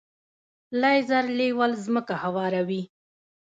لیزر 0.81 1.25
لیول 1.39 1.71
ځمکه 1.85 2.15
هواروي. 2.23 2.81